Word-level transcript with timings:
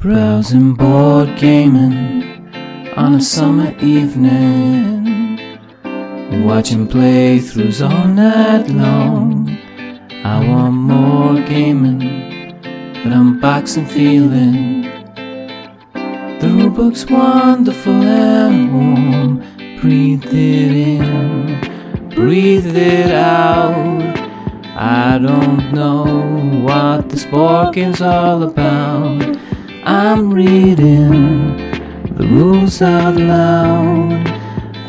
Browsing 0.00 0.74
board 0.74 1.36
gaming 1.38 2.54
on 2.96 3.16
a 3.16 3.20
summer 3.20 3.76
evening, 3.80 5.48
watching 6.46 6.86
playthroughs 6.86 7.82
all 7.82 8.06
night 8.06 8.68
long. 8.70 9.58
I 10.22 10.38
want 10.46 10.74
more 10.74 11.40
gaming, 11.48 12.60
but 13.02 13.12
I'm 13.12 13.40
boxing 13.40 13.86
feeling. 13.86 14.82
The 15.92 16.46
rulebook's 16.46 17.10
wonderful 17.10 18.00
and 18.00 18.72
warm. 18.72 19.80
Breathe 19.80 20.26
it 20.26 21.00
in, 21.02 22.08
breathe 22.10 22.76
it 22.76 23.10
out. 23.10 24.16
I 24.76 25.18
don't 25.18 25.72
know 25.74 26.62
what 26.62 27.08
this 27.08 27.24
board 27.24 27.74
game's 27.74 28.00
all 28.00 28.44
about. 28.44 29.37
I'm 29.90 30.30
reading 30.34 31.56
the 32.14 32.26
rules 32.26 32.82
out 32.82 33.16
loud. 33.16 34.28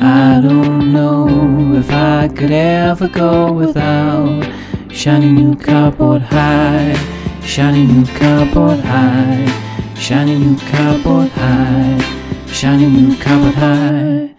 I 0.01 0.41
don't 0.41 0.91
know 0.91 1.73
if 1.73 1.89
I 1.89 2.27
could 2.27 2.51
ever 2.51 3.07
go 3.07 3.53
without 3.53 4.43
shiny 4.91 5.31
new 5.31 5.55
cardboard 5.55 6.23
high, 6.23 6.97
shiny 7.45 7.87
new 7.87 8.05
cardboard 8.07 8.81
high, 8.81 9.47
shiny 9.95 10.35
new 10.35 10.57
cardboard 10.67 11.29
high, 11.29 12.45
shiny 12.47 12.89
new 12.89 13.15
cardboard 13.15 13.55
high, 13.55 14.35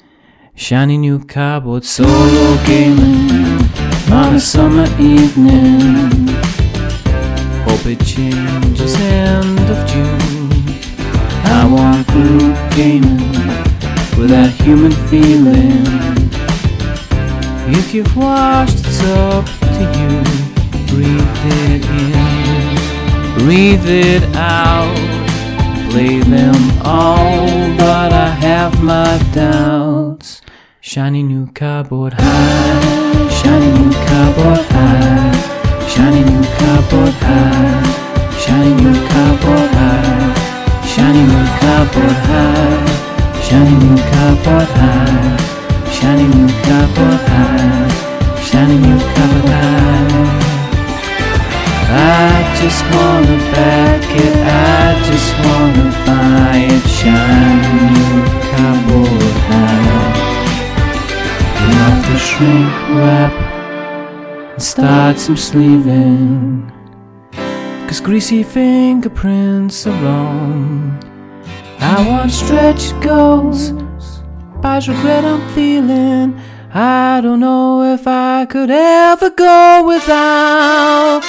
shiny 0.56 0.98
new 0.98 1.25
cardboard 1.25 1.87
solo 1.87 2.62
gaming 2.67 3.62
on 4.12 4.34
a 4.34 4.41
summer 4.41 4.84
evening. 5.01 6.29
Hope 7.65 7.87
it 7.87 8.05
changes 8.05 8.95
end 8.97 9.70
of 9.70 9.89
June. 9.89 10.20
That 14.41 14.52
human 14.64 14.92
feeling. 15.10 15.84
If 17.78 17.92
you've 17.94 18.16
watched, 18.16 18.80
it's 18.86 19.02
up 19.05 19.44
to 19.77 19.84
you. 20.00 20.12
Breathe 20.92 21.41
it 21.69 21.83
in, 22.06 23.38
breathe 23.38 23.86
it 23.86 24.22
out. 24.34 24.96
Play 25.91 26.20
them 26.20 26.61
all, 26.84 27.46
but 27.77 28.12
I 28.12 28.30
have 28.46 28.83
my 28.83 29.12
doubts. 29.34 30.41
Shiny 30.80 31.22
new 31.22 31.46
cardboard 31.52 32.14
high, 32.14 33.28
shiny 33.42 33.70
new 33.78 33.92
cardboard 34.08 34.64
high, 34.74 35.86
shiny 35.92 36.22
new 36.30 36.44
cardboard 36.58 37.14
high, 37.27 38.38
shiny 38.42 38.72
new 38.83 38.96
cardboard 39.11 39.70
high. 39.80 40.30
Shiny 40.92 41.22
new 41.33 41.46
cardboard 41.61 42.18
high, 42.28 42.80
new 46.27 46.48
cardboard 46.64 47.20
high, 47.28 47.88
shiny 48.42 48.77
new 48.78 48.98
cardboard 48.98 49.48
high. 49.50 50.00
I 51.92 52.38
just 52.61 52.83
wanna 52.94 53.36
back 53.52 54.05
it, 54.24 54.34
I 54.46 54.94
just 55.08 55.30
wanna 55.44 55.86
buy 56.06 56.56
it, 56.77 56.84
new 57.84 58.24
cardboard 58.50 59.36
high. 59.48 60.20
Enough 61.64 61.98
to 62.06 62.16
shrink 62.18 62.74
wrap 62.96 63.33
and 64.52 64.62
start 64.62 65.18
some 65.18 65.36
sleeving. 65.36 66.72
Cause 67.86 68.00
greasy 68.00 68.42
fingerprints 68.42 69.86
are 69.86 70.02
wrong. 70.02 70.98
I 71.80 72.06
want 72.08 72.30
stretch 72.30 72.92
goals, 73.00 73.72
but 74.62 74.86
regret 74.86 75.25
I'm 75.25 75.42
feeling. 75.55 76.41
I 76.72 77.20
don't 77.22 77.41
know 77.41 77.83
if 77.95 78.07
I 78.07 78.46
could 78.46 78.70
ever 78.70 79.30
go 79.30 79.85
without. 79.86 81.23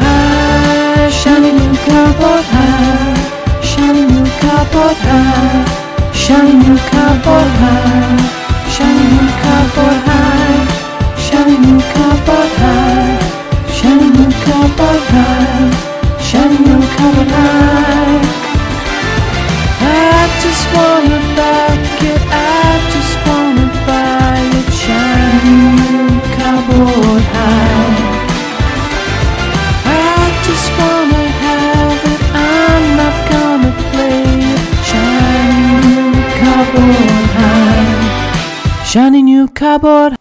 High, 0.00 1.10
shiny 1.10 1.52
new 1.52 1.76
cardboard 1.86 2.46
high, 2.56 3.62
shiny 3.62 4.04
new 4.12 4.26
cardboard 4.40 4.98
high, 5.08 6.12
shiny 6.12 6.54
new 6.62 6.76
cardboard 6.90 7.50
high, 7.62 8.16
shiny 8.74 9.04
new 9.14 9.28
cardboard 9.42 10.00
high, 10.08 10.66
shiny 11.26 11.56
new 11.58 11.80
cardboard 11.92 12.52
high. 12.60 13.36
Shiny 13.76 14.08
new 14.08 14.30
cardboard 14.42 15.02
high, 15.12 16.18
shiny 16.18 16.58
new 16.58 16.80
cardboard 16.96 17.28
high. 17.28 18.24
I 19.78 20.28
just 20.42 20.64
wanna 20.74 21.05
shiny 38.96 39.20
new 39.20 39.46
cardboard 39.46 40.16